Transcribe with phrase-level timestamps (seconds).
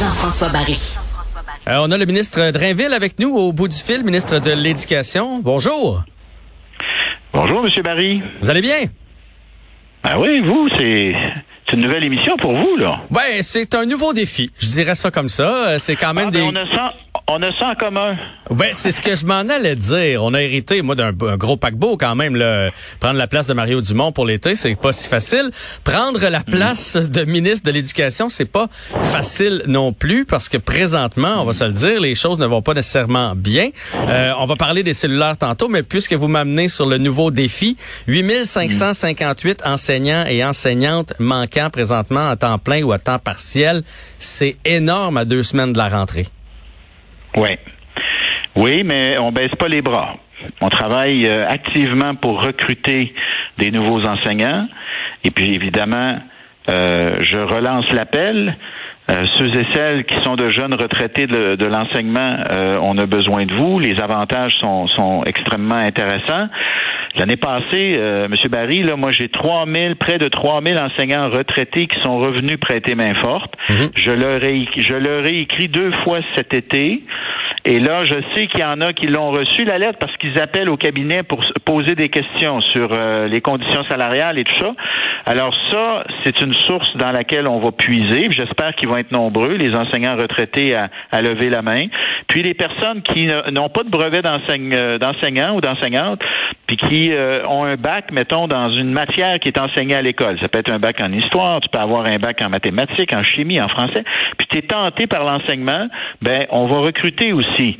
[0.00, 0.96] Jean-François Barry.
[1.68, 5.40] Euh, on a le ministre Drainville avec nous au bout du fil, ministre de l'Éducation.
[5.40, 6.02] Bonjour.
[7.34, 8.22] Bonjour, Monsieur Barry.
[8.42, 8.86] Vous allez bien?
[10.02, 11.12] Ah oui, vous, c'est
[11.68, 13.02] c'est une nouvelle émission pour vous, là.
[13.10, 14.50] Ben, c'est un nouveau défi.
[14.58, 15.68] Je dirais ça comme ça.
[15.68, 16.50] Euh, C'est quand même Ah, des.
[16.50, 16.94] ben, on, a ça,
[17.30, 18.16] on a ça en commun.
[18.50, 20.24] Ben, c'est ce que je m'en allais dire.
[20.24, 22.34] On a hérité, moi, d'un un gros paquebot quand même.
[22.34, 22.70] Là.
[22.98, 25.50] Prendre la place de Mario Dumont pour l'été, c'est pas si facile.
[25.84, 28.66] Prendre la place de ministre de l'Éducation, c'est pas
[29.00, 32.62] facile non plus parce que présentement, on va se le dire, les choses ne vont
[32.62, 33.70] pas nécessairement bien.
[34.08, 37.76] Euh, on va parler des cellulaires tantôt, mais puisque vous m'amenez sur le nouveau défi,
[38.08, 43.82] 8558 enseignants et enseignantes manquants présentement à temps plein ou à temps partiel,
[44.18, 46.26] c'est énorme à deux semaines de la rentrée.
[47.36, 47.50] Oui.
[48.56, 50.16] Oui, mais on baisse pas les bras.
[50.60, 53.14] On travaille euh, activement pour recruter
[53.58, 54.68] des nouveaux enseignants.
[55.24, 56.18] Et puis, évidemment,
[56.68, 58.56] euh, je relance l'appel.
[59.10, 63.06] Euh, ceux et celles qui sont de jeunes retraités de, de l'enseignement, euh, on a
[63.06, 63.80] besoin de vous.
[63.80, 66.48] Les avantages sont, sont extrêmement intéressants.
[67.16, 68.34] L'année passée, euh, M.
[68.48, 73.14] Barry, là, moi j'ai 3000, près de 3000 enseignants retraités qui sont revenus prêter main
[73.20, 73.52] forte.
[73.96, 77.02] Je leur ai je leur ai écrit deux fois cet été.
[77.64, 80.40] Et là, je sais qu'il y en a qui l'ont reçu la lettre parce qu'ils
[80.40, 84.74] appellent au cabinet pour poser des questions sur euh, les conditions salariales et tout ça.
[85.26, 88.28] Alors ça, c'est une source dans laquelle on va puiser.
[88.28, 91.86] Puis J'espère qu'ils vont être nombreux, les enseignants retraités à, à lever la main.
[92.26, 96.22] Puis les personnes qui n'ont pas de brevet euh, d'enseignant ou d'enseignante,
[96.70, 100.38] puis qui euh, ont un bac, mettons, dans une matière qui est enseignée à l'école.
[100.40, 103.24] Ça peut être un bac en histoire, tu peux avoir un bac en mathématiques, en
[103.24, 104.04] chimie, en français.
[104.38, 105.88] Puis tu es tenté par l'enseignement,
[106.22, 107.76] ben on va recruter aussi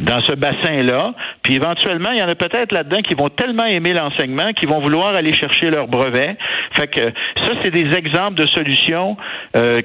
[0.00, 1.14] dans ce bassin-là.
[1.44, 4.80] Puis éventuellement, il y en a peut-être là-dedans qui vont tellement aimer l'enseignement qu'ils vont
[4.80, 6.36] vouloir aller chercher leur brevet.
[6.72, 7.12] Fait que
[7.46, 9.16] ça, c'est des exemples de solutions
[9.54, 9.78] euh,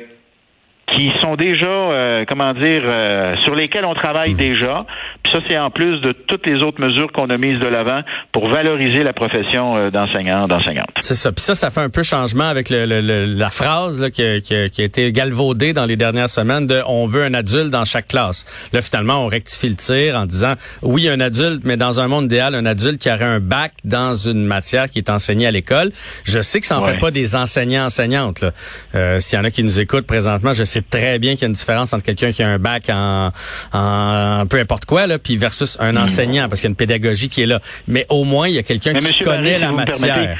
[0.89, 4.85] qui sont déjà, euh, comment dire, euh, sur lesquels on travaille déjà.
[5.21, 8.02] Puis ça, c'est en plus de toutes les autres mesures qu'on a mises de l'avant
[8.31, 10.88] pour valoriser la profession euh, d'enseignant, d'enseignante.
[11.01, 11.34] C'est ça.
[11.34, 14.23] Puis ça, ça fait un peu changement avec le, le- le- la phrase là, qui,
[14.23, 17.33] a, qui a- qui a été galvaudée dans les dernières semaines de on veut un
[17.33, 18.45] adulte dans chaque classe.
[18.72, 22.25] Là, finalement, on rectifie le tir en disant oui, un adulte, mais dans un monde
[22.25, 25.91] idéal, un adulte qui aurait un bac dans une matière qui est enseignée à l'école.
[26.23, 26.94] Je sais que ça en Ouais.
[26.94, 28.39] fait pas des enseignants enseignantes.
[28.39, 28.51] là.
[28.95, 31.45] Euh, S'il y en a qui nous écoutent présentement, je sais très bien qu'il y
[31.45, 33.31] a une différence entre quelqu'un qui a un bac en,
[33.73, 37.29] en peu importe quoi, là, puis versus un enseignant, parce qu'il y a une pédagogie
[37.29, 37.59] qui est là.
[37.88, 40.39] Mais au moins, il y a quelqu'un qui Monsieur connaît Barry, la matière.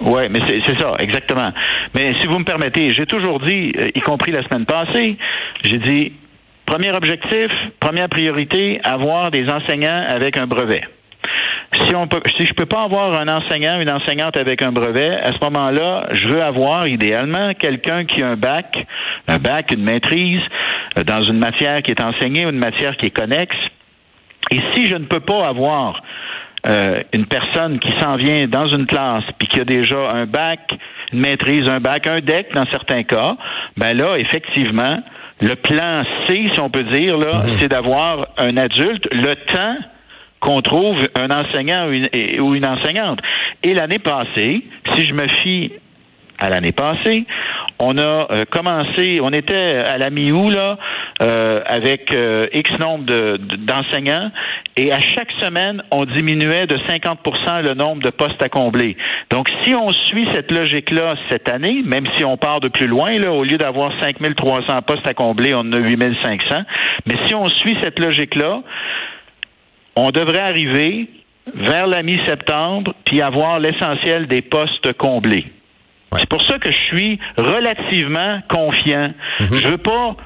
[0.00, 1.52] Oui, mais c'est c'est ça, exactement.
[1.94, 5.16] Mais si vous me permettez, j'ai toujours dit, euh, y compris la semaine passée,
[5.64, 6.12] j'ai dit,
[6.66, 7.48] premier objectif,
[7.80, 10.82] première priorité, avoir des enseignants avec un brevet.
[11.74, 15.14] Si on peut, si je peux pas avoir un enseignant, une enseignante avec un brevet,
[15.16, 18.86] à ce moment-là, je veux avoir idéalement quelqu'un qui a un bac,
[19.26, 20.40] un bac, une maîtrise
[20.96, 23.56] euh, dans une matière qui est enseignée ou une matière qui est connexe.
[24.50, 26.00] Et si je ne peux pas avoir
[26.66, 30.70] euh, une personne qui s'en vient dans une classe puis qui a déjà un bac,
[31.12, 33.36] une maîtrise, un bac, un DEC dans certains cas,
[33.76, 35.02] ben là, effectivement,
[35.40, 39.76] le plan C, si on peut dire, là, c'est d'avoir un adulte le temps
[40.40, 43.20] qu'on trouve un enseignant ou une, enseignante.
[43.62, 44.62] Et l'année passée,
[44.94, 45.72] si je me fie
[46.38, 47.24] à l'année passée.
[47.80, 50.78] On a euh, commencé, on était à la mi-août là,
[51.20, 54.30] euh, avec euh, X nombre de- de- d'enseignants,
[54.76, 58.96] et à chaque semaine, on diminuait de 50% le nombre de postes à combler.
[59.30, 63.10] Donc, si on suit cette logique-là cette année, même si on part de plus loin,
[63.18, 66.62] là, au lieu d'avoir 5300 postes à combler, on en a 8500,
[67.06, 68.62] mais si on suit cette logique-là,
[70.06, 71.08] on devrait arriver
[71.54, 75.46] vers la mi-septembre, puis avoir l'essentiel des postes comblés.
[76.16, 79.12] C'est pour ça que je suis relativement confiant.
[79.40, 80.16] Je veux pas,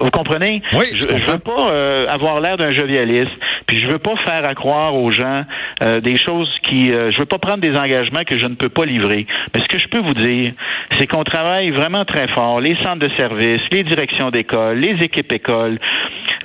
[0.00, 0.62] vous comprenez?
[0.72, 3.32] Oui, je je, je veux pas euh, avoir l'air d'un jovialiste,
[3.66, 5.44] puis je veux pas faire à croire aux gens
[5.82, 8.70] euh, des choses qui, euh, je veux pas prendre des engagements que je ne peux
[8.70, 9.26] pas livrer.
[9.54, 10.52] Mais ce que je peux vous dire,
[10.98, 12.60] c'est qu'on travaille vraiment très fort.
[12.60, 15.78] Les centres de services, les directions d'école, les équipes écoles.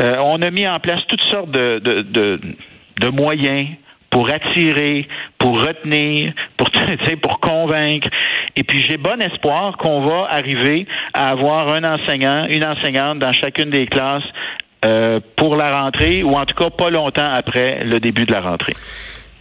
[0.02, 2.40] Euh, on a mis en place toutes sortes de, de, de,
[3.00, 3.70] de moyens
[4.10, 5.08] pour attirer,
[5.38, 6.70] pour retenir, pour,
[7.22, 8.10] pour convaincre.
[8.56, 13.32] Et puis j'ai bon espoir qu'on va arriver à avoir un enseignant, une enseignante dans
[13.32, 14.24] chacune des classes
[14.86, 18.42] euh, pour la rentrée, ou en tout cas pas longtemps après le début de la
[18.42, 18.74] rentrée.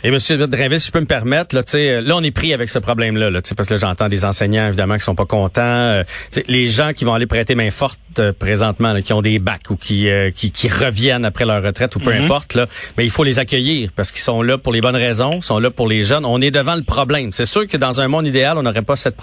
[0.03, 1.63] Et Monsieur Drainville, si je peux me permettre, là,
[2.01, 5.05] là, on est pris avec ce problème-là, là, parce que j'entends des enseignants évidemment qui
[5.05, 5.61] sont pas contents.
[5.61, 6.05] Euh,
[6.49, 9.77] les gens qui vont aller prêter main forte euh, présentement, qui ont des bacs ou
[9.77, 12.25] qui, euh, qui, qui reviennent après leur retraite ou peu mhm.
[12.25, 12.67] importe, là,
[12.97, 15.71] mais il faut les accueillir parce qu'ils sont là pour les bonnes raisons, sont là
[15.71, 16.25] pour les jeunes.
[16.25, 17.35] On est devant le problème.
[17.35, 19.17] C'est sûr que dans un monde idéal, on n'aurait pas cette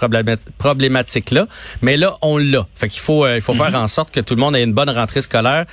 [0.58, 1.48] problématique-là,
[1.82, 2.68] mais là, on l'a.
[2.76, 3.82] Fait qu'il faut, il faut faire mhm.
[3.82, 5.64] en sorte que tout le monde ait une bonne rentrée scolaire.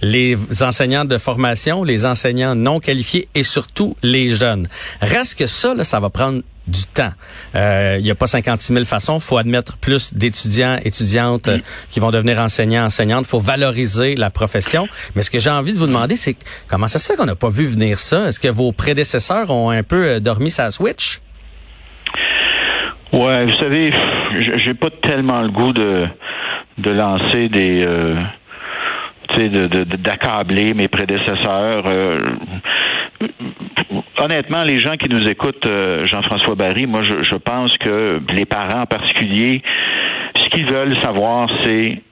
[0.00, 4.53] Les enseignants de formation, les enseignants non qualifiés et surtout les jeunes.
[5.00, 7.12] Reste que ça, ça va prendre du temps.
[7.54, 9.18] Euh, il n'y a pas 56 000 façons.
[9.18, 11.58] Il faut admettre plus d'étudiants, étudiantes euh,
[11.90, 13.26] qui vont devenir enseignants, enseignantes.
[13.26, 14.86] Il faut valoriser la profession.
[15.14, 16.36] Mais ce que j'ai envie de vous demander, c'est
[16.66, 18.28] comment ça se fait qu'on n'a pas vu venir ça?
[18.28, 21.20] Est-ce que vos prédécesseurs ont un peu euh, dormi sa switch?
[23.12, 23.92] Ouais, vous savez,
[24.40, 26.06] j'ai pas tellement le goût de
[26.78, 27.86] de lancer des
[30.02, 31.84] d'accabler mes prédécesseurs
[34.18, 38.82] honnêtement, les gens qui nous écoutent, euh, Jean-François Barry, moi, je, pense que les parents
[38.82, 39.62] en particulier,
[40.36, 42.02] ce qu'ils veulent savoir, c'est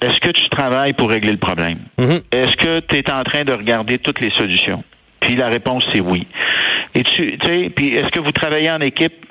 [0.00, 1.78] est-ce que tu travailles pour régler le problème?
[1.98, 2.22] Mm-hmm.
[2.32, 4.82] Est-ce que tu es en train de regarder toutes les solutions?
[5.20, 6.26] Puis la réponse, c'est oui.
[6.94, 9.24] Et tu sais, puis est-ce que vous travaillez en équipe?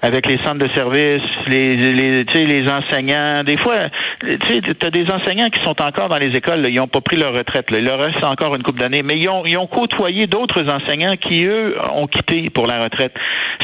[0.00, 3.42] Avec les centres de services, les, les, les enseignants.
[3.42, 3.74] Des fois,
[4.20, 7.32] tu as des enseignants qui sont encore dans les écoles, ils n'ont pas pris leur
[7.32, 7.70] retraite.
[7.70, 7.78] Là.
[7.78, 11.14] Il leur reste encore une couple d'années, mais ils ont, ils ont côtoyé d'autres enseignants
[11.16, 13.12] qui, eux, ont quitté pour la retraite.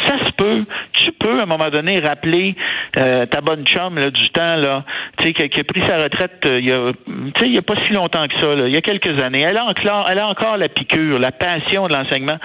[0.06, 0.64] Ça se peut.
[0.92, 2.56] Tu peux, à un moment donné, rappeler
[2.98, 4.84] euh, ta bonne chum là, du temps, là,
[5.20, 6.92] sais, qui, a pris sa retraite euh, il y a,
[7.42, 9.42] il y a pas si longtemps que ça, là, il y a quelques années.
[9.42, 12.38] Elle a encore, elle a encore la piqûre, la passion de l'enseignement.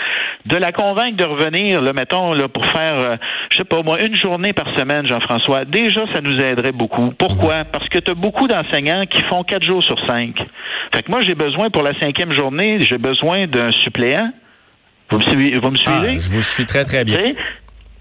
[0.46, 3.16] De la convaincre de revenir, là, mettons, là, pour faire, euh,
[3.50, 7.12] je sais pas, au moins une journée par semaine, Jean-François, déjà, ça nous aiderait beaucoup.
[7.18, 7.60] Pourquoi?
[7.60, 7.66] Mhm.
[7.72, 10.36] Parce que tu as beaucoup d'enseignants qui font quatre jours sur cinq.
[10.94, 14.32] Fait que moi, j'ai besoin pour la cinquième journée, j'ai besoin d'un suppléant.
[15.12, 15.58] Vous me, suivez?
[15.58, 16.16] Vous me suivez?
[16.16, 17.20] Ah, je vous suis très, très bien.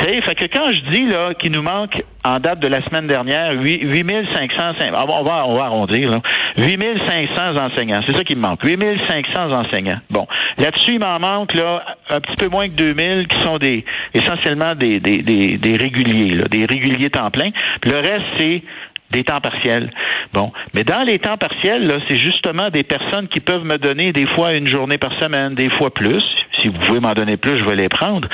[0.00, 3.52] Fait que quand je dis là qu'il nous manque en date de la semaine dernière
[3.52, 6.20] 8500 on va on va arrondir là,
[6.56, 8.62] 8500 enseignants, c'est ça qui me manque.
[8.64, 10.00] 8500 enseignants.
[10.10, 13.84] Bon, là-dessus il m'en manque là un petit peu moins que 2000 qui sont des
[14.14, 17.50] essentiellement des des, des, réguliers là, des réguliers temps plein.
[17.84, 18.62] le reste c'est
[19.10, 19.90] des temps partiels.
[20.32, 24.12] Bon, mais dans les temps partiels, là, c'est justement des personnes qui peuvent me donner
[24.12, 26.22] des fois une journée par semaine, des fois plus.
[26.60, 28.28] Si vous pouvez m'en donner plus, je vais les prendre.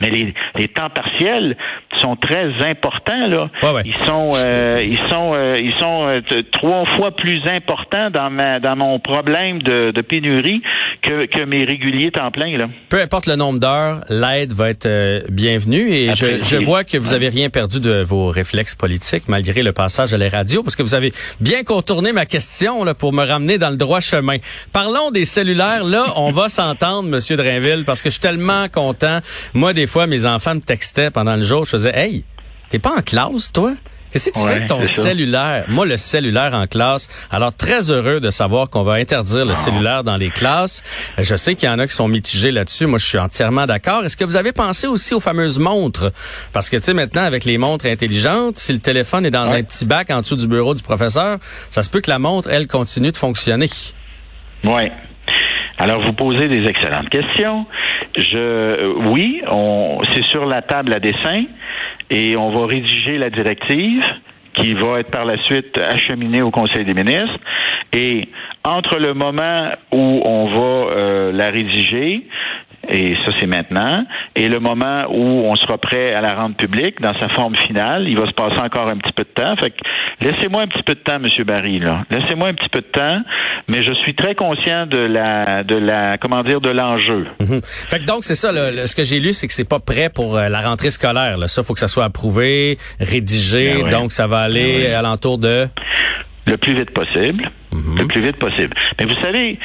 [0.00, 1.56] Mais les, les temps partiels
[2.00, 3.50] sont très importants là.
[3.84, 8.60] Ils sont euh, ils sont euh, ils sont euh, trois fois plus importants dans ma
[8.60, 10.60] dans mon problème de, de pénurie
[11.00, 12.66] que, que mes réguliers temps plein là.
[12.90, 17.14] Peu importe le nombre d'heures, l'aide va être bienvenue et je, je, vois que vous
[17.14, 20.82] avez rien perdu de vos réflexes politiques malgré le passage à la radio parce que
[20.82, 24.36] vous avez bien contourné ma question là pour me ramener dans le droit chemin.
[24.72, 29.20] Parlons des cellulaires là, on va s'entendre monsieur Drainville parce que je suis tellement content.
[29.54, 32.24] Moi des fois mes enfants me textaient pendant le jour, je faisais Hey,
[32.68, 33.72] t'es pas en classe, toi?
[34.10, 35.66] Qu'est-ce que tu fais avec ton cellulaire?
[35.68, 37.08] Moi, le cellulaire en classe.
[37.30, 39.56] Alors, très heureux de savoir qu'on va interdire le ah.
[39.56, 40.82] cellulaire dans les classes.
[41.18, 42.86] Je sais qu'il y en a qui sont mitigés là-dessus.
[42.86, 44.04] Moi, je suis entièrement d'accord.
[44.04, 46.12] Est-ce que vous avez pensé aussi aux fameuses montres?
[46.52, 49.62] Parce que, tu sais, maintenant, avec les montres intelligentes, si le téléphone est dans un
[49.62, 51.38] petit bac en dessous du bureau du professeur,
[51.70, 53.68] ça se peut que la montre, elle, continue de fonctionner.
[54.64, 54.90] Oui.
[55.78, 57.66] Alors, vous posez des excellentes questions.
[58.16, 61.44] Je, oui, on, c'est sur la table à dessin
[62.10, 64.02] et on va rédiger la directive
[64.54, 67.38] qui va être par la suite acheminée au Conseil des ministres.
[67.92, 68.28] Et
[68.66, 72.26] entre le moment où on va euh, la rédiger,
[72.88, 74.04] et ça c'est maintenant.
[74.34, 78.06] Et le moment où on sera prêt à la rendre publique dans sa forme finale,
[78.08, 79.56] il va se passer encore un petit peu de temps.
[79.56, 79.76] Fait que
[80.20, 81.78] laissez-moi un petit peu de temps, Monsieur Barry.
[81.78, 83.22] Là, laissez-moi un petit peu de temps,
[83.68, 87.26] mais je suis très conscient de la, de la, comment dire, de l'enjeu.
[87.40, 87.60] Mhm.
[87.62, 88.50] Fait que donc c'est ça.
[88.52, 91.38] ce que j'ai lu, c'est que c'est pas prêt pour euh, la rentrée scolaire.
[91.38, 91.48] Là.
[91.48, 93.82] Ça, faut que ça soit approuvé, rédigé.
[93.82, 95.68] Ben donc ça va aller ben alentour de
[96.46, 97.50] le plus vite possible.
[97.72, 97.98] Mhm.
[97.98, 98.74] Le plus vite possible.
[98.98, 99.58] Mais vous savez,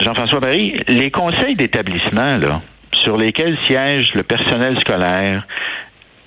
[0.00, 5.46] Jean-François Barry, les conseils d'établissement, là, sur lesquels siège le personnel scolaire,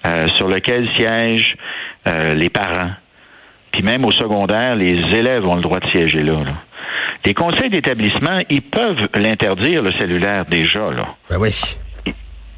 [0.06, 1.56] euh, sur lesquels siègent
[2.08, 2.92] euh, les parents,
[3.72, 6.44] puis même au secondaire, les élèves ont le droit de siéger là.
[7.26, 11.16] Les conseils d'établissement, ils peuvent l'interdire, le cellulaire, déjà, là.
[11.30, 11.52] Ben oui.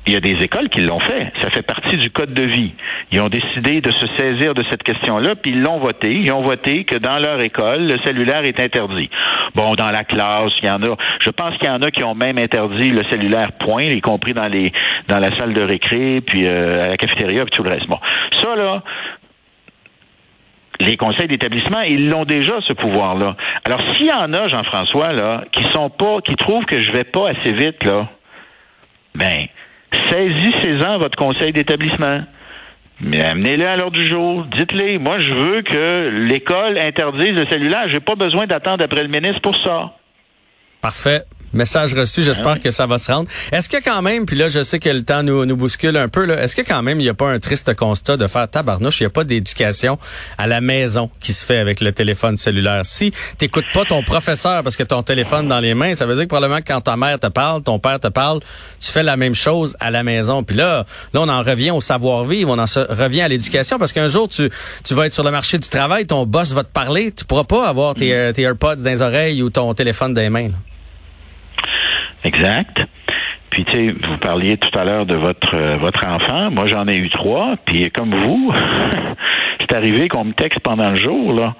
[0.07, 1.31] Il y a des écoles qui l'ont fait.
[1.41, 2.73] Ça fait partie du code de vie.
[3.11, 6.11] Ils ont décidé de se saisir de cette question-là, puis ils l'ont voté.
[6.11, 9.09] Ils ont voté que dans leur école, le cellulaire est interdit.
[9.55, 10.95] Bon, dans la classe, il y en a.
[11.19, 14.33] Je pense qu'il y en a qui ont même interdit le cellulaire point, y compris
[14.33, 14.71] dans les
[15.07, 17.87] dans la salle de récré, puis euh, à la cafétéria, puis tout le reste.
[17.87, 17.99] Bon,
[18.41, 18.83] ça là,
[20.79, 23.35] les conseils d'établissement, ils l'ont déjà ce pouvoir-là.
[23.63, 27.03] Alors, s'il y en a, Jean-François, là, qui sont pas, qui trouvent que je vais
[27.03, 28.07] pas assez vite, là,
[29.15, 29.47] ben,
[30.09, 32.21] saisissez-en votre conseil d'établissement.
[33.01, 34.45] Mais amenez-les à l'heure du jour.
[34.45, 37.89] Dites-les, moi, je veux que l'école interdise le cellulaire.
[37.89, 39.93] J'ai pas besoin d'attendre après le ministre pour ça.
[40.81, 41.21] Parfait.
[41.55, 43.29] Message reçu, j'espère que ça va se rendre.
[43.53, 46.09] Est-ce que quand même, puis là je sais que le temps nous, nous bouscule un
[46.09, 48.49] peu, là, est-ce que quand même il n'y a pas un triste constat de faire
[48.49, 49.97] tabarnouche, il n'y a pas d'éducation
[50.37, 52.81] à la maison qui se fait avec le téléphone cellulaire?
[52.85, 56.23] Si t'écoutes pas ton professeur parce que ton téléphone dans les mains, ça veut dire
[56.23, 58.41] que probablement que quand ta mère te parle, ton père te parle,
[58.81, 60.43] tu fais la même chose à la maison.
[60.43, 64.09] Puis là, là on en revient au savoir-vivre, on en revient à l'éducation parce qu'un
[64.09, 64.49] jour tu,
[64.83, 67.45] tu vas être sur le marché du travail, ton boss va te parler, tu pourras
[67.45, 68.33] pas avoir tes, mm.
[68.33, 70.49] tes AirPods dans les oreilles ou ton téléphone dans les mains.
[72.25, 72.83] Exact.
[73.49, 76.51] Puis tu sais, vous parliez tout à l'heure de votre euh, votre enfant.
[76.51, 77.55] Moi, j'en ai eu trois.
[77.65, 78.53] Puis comme vous,
[79.61, 81.55] c'est arrivé qu'on me texte pendant le jour là.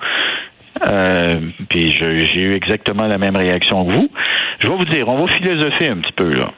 [0.88, 4.12] Euh, puis j'ai eu exactement la même réaction que vous.
[4.60, 6.52] Je vais vous dire, on va philosopher un petit peu là.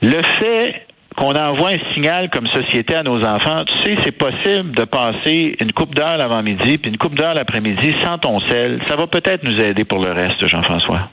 [0.00, 0.86] Le fait
[1.16, 5.56] qu'on envoie un signal comme société à nos enfants, tu sais, c'est possible de passer
[5.60, 8.80] une coupe d'heure l'avant-midi puis une coupe d'heure l'après-midi sans ton sel.
[8.88, 11.10] Ça va peut-être nous aider pour le reste, Jean-François.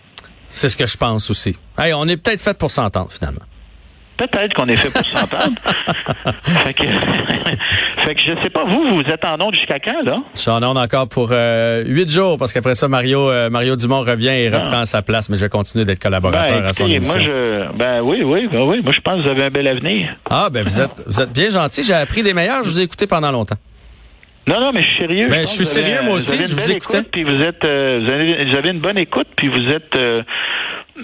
[0.50, 1.56] C'est ce que je pense aussi.
[1.78, 3.42] Hey, on est peut-être fait pour s'entendre finalement.
[4.18, 5.56] Peut-être qu'on est fait pour s'entendre.
[6.44, 6.84] fait, que,
[8.02, 10.20] fait que je sais pas, vous, vous êtes en onde jusqu'à quand, là?
[10.34, 13.76] Je suis en onde encore pour euh, huit jours, parce qu'après ça, Mario euh, Mario
[13.76, 14.60] Dumont revient et ah.
[14.60, 17.20] reprend sa place, mais je vais continuer d'être collaborateur ben, à son émission.
[17.20, 18.82] Moi, je, ben oui, oui, ben oui.
[18.82, 20.16] Moi, je pense que vous avez un bel avenir.
[20.30, 21.84] Ah, ben vous êtes, vous êtes bien gentil.
[21.84, 22.64] J'ai appris des meilleurs.
[22.64, 23.58] Je vous ai écouté pendant longtemps.
[24.48, 25.28] Non, non, mais je suis sérieux.
[25.28, 26.38] Ben, je, suis sérieux, moi aussi.
[26.46, 27.04] je vous écoutais.
[27.04, 30.22] puis vous êtes, euh, vous, avez, vous, avez, une bonne écoute, puis vous êtes, euh,
[30.96, 31.04] tu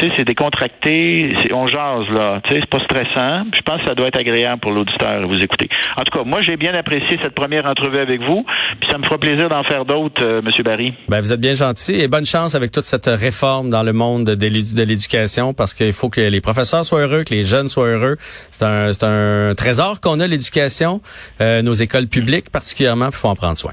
[0.00, 3.44] sais, c'est décontracté, on jase là, tu sais, c'est pas stressant.
[3.54, 5.68] Je pense que ça doit être agréable pour l'auditeur vous écouter.
[5.96, 8.44] En tout cas, moi j'ai bien apprécié cette première entrevue avec vous,
[8.80, 10.94] puis ça me fera plaisir d'en faire d'autres, euh, Monsieur Barry.
[11.08, 14.24] Ben vous êtes bien gentil et bonne chance avec toute cette réforme dans le monde
[14.24, 18.16] de l'éducation, parce qu'il faut que les professeurs soient heureux, que les jeunes soient heureux.
[18.50, 21.00] C'est un, trésor qu'on a l'éducation,
[21.40, 23.72] euh, nos écoles publiques particulièrement, puis faut en prendre soin.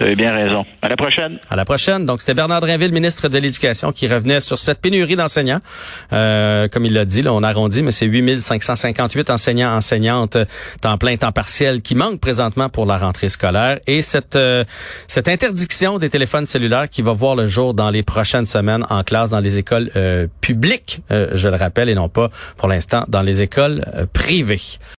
[0.00, 0.66] Vous avez bien raison.
[0.82, 1.38] À la prochaine.
[1.50, 2.04] À la prochaine.
[2.04, 5.60] Donc, c'était Bernard Drinville, ministre de l'Éducation, qui revenait sur cette pénurie d'enseignants.
[6.12, 10.36] Euh, comme il l'a dit, là, on arrondit, mais c'est 8558 enseignants, enseignantes,
[10.80, 13.78] temps plein, temps partiel, qui manquent présentement pour la rentrée scolaire.
[13.86, 14.64] Et cette, euh,
[15.06, 19.04] cette interdiction des téléphones cellulaires qui va voir le jour dans les prochaines semaines en
[19.04, 23.22] classe dans les écoles euh, publiques, je le rappelle, et non pas, pour l'instant, dans
[23.22, 24.60] les écoles privées.